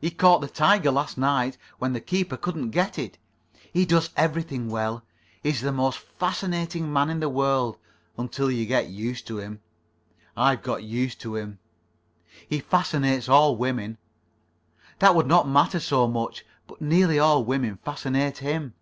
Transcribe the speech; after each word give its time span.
"He 0.00 0.10
caught 0.10 0.40
the 0.40 0.48
tiger 0.48 0.90
last 0.90 1.16
night. 1.16 1.56
When 1.78 1.92
the 1.92 2.00
keeper 2.00 2.36
couldn't 2.36 2.70
get 2.70 2.98
it. 2.98 3.18
He 3.72 3.86
does 3.86 4.10
everything 4.16 4.68
well. 4.68 5.04
He 5.44 5.50
is 5.50 5.60
the 5.60 5.70
most 5.70 6.00
fascinating 6.00 6.92
man 6.92 7.08
in 7.08 7.20
the 7.20 7.28
world—until 7.28 8.50
you 8.50 8.66
get 8.66 8.88
used 8.88 9.28
to 9.28 9.38
him. 9.38 9.60
I've 10.36 10.64
got 10.64 10.82
used 10.82 11.20
to 11.20 11.36
him. 11.36 11.60
He 12.48 12.58
fascinates 12.58 13.28
all 13.28 13.56
women. 13.56 13.98
That 14.98 15.14
would 15.14 15.28
not 15.28 15.48
matter 15.48 15.78
so 15.78 16.08
much, 16.08 16.44
but 16.66 16.80
nearly 16.82 17.20
all 17.20 17.44
women 17.44 17.76
fascinate 17.76 18.38
him. 18.38 18.74